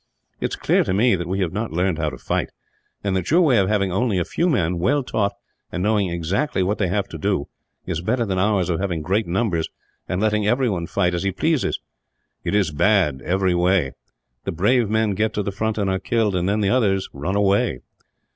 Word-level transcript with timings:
"It 0.39 0.51
is 0.51 0.55
clear 0.55 0.83
to 0.85 0.95
me 0.95 1.15
that 1.15 1.27
we 1.27 1.41
have 1.41 1.53
not 1.53 1.71
learnt 1.71 1.99
how 1.99 2.09
to 2.09 2.17
fight, 2.17 2.49
and 3.03 3.15
that 3.15 3.29
your 3.29 3.41
way 3.41 3.59
of 3.59 3.69
having 3.69 3.91
only 3.91 4.17
a 4.17 4.25
few 4.25 4.49
men, 4.49 4.79
well 4.79 5.03
taught 5.03 5.33
and 5.71 5.83
knowing 5.83 6.09
exactly 6.09 6.63
what 6.63 6.79
they 6.79 6.87
have 6.87 7.07
to 7.09 7.19
do, 7.19 7.49
is 7.85 8.01
better 8.01 8.25
than 8.25 8.39
ours 8.39 8.71
of 8.71 8.79
having 8.79 9.03
great 9.03 9.27
numbers, 9.27 9.69
and 10.09 10.19
letting 10.19 10.47
everyone 10.47 10.87
fight 10.87 11.13
as 11.13 11.21
he 11.21 11.31
pleases. 11.31 11.79
It 12.43 12.55
is 12.55 12.71
bad, 12.71 13.21
every 13.23 13.53
way. 13.53 13.91
The 14.43 14.51
brave 14.51 14.89
men 14.89 15.11
get 15.11 15.35
to 15.35 15.43
the 15.43 15.51
front, 15.51 15.77
and 15.77 15.87
are 15.87 15.99
killed; 15.99 16.35
and 16.35 16.49
then 16.49 16.61
the 16.61 16.69
others 16.71 17.07
run 17.13 17.35
away. 17.35 17.81